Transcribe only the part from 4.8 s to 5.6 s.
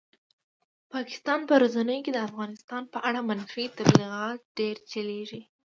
چلېږي.